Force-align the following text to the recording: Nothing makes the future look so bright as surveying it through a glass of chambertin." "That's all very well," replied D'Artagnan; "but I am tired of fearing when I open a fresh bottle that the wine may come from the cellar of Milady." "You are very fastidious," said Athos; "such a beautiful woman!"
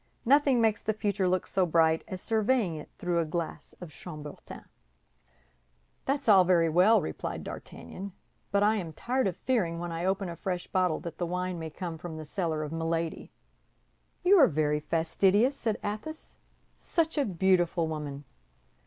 Nothing 0.25 0.59
makes 0.59 0.81
the 0.81 0.95
future 0.95 1.27
look 1.27 1.45
so 1.45 1.63
bright 1.63 2.03
as 2.07 2.23
surveying 2.23 2.75
it 2.75 2.89
through 2.97 3.19
a 3.19 3.23
glass 3.23 3.75
of 3.79 3.91
chambertin." 3.91 4.65
"That's 6.05 6.27
all 6.27 6.43
very 6.43 6.69
well," 6.69 7.03
replied 7.03 7.43
D'Artagnan; 7.43 8.11
"but 8.49 8.63
I 8.63 8.77
am 8.77 8.93
tired 8.93 9.27
of 9.27 9.37
fearing 9.37 9.77
when 9.77 9.91
I 9.91 10.05
open 10.05 10.27
a 10.27 10.35
fresh 10.35 10.65
bottle 10.65 10.99
that 11.01 11.19
the 11.19 11.27
wine 11.27 11.59
may 11.59 11.69
come 11.69 11.99
from 11.99 12.17
the 12.17 12.25
cellar 12.25 12.63
of 12.63 12.71
Milady." 12.71 13.29
"You 14.23 14.39
are 14.39 14.47
very 14.47 14.79
fastidious," 14.79 15.55
said 15.55 15.77
Athos; 15.83 16.39
"such 16.75 17.15
a 17.19 17.23
beautiful 17.23 17.87
woman!" 17.87 18.23